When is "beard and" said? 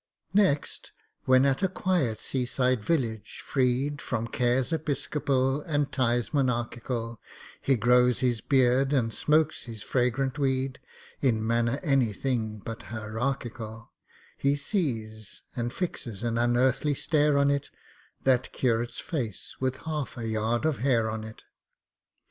8.41-9.13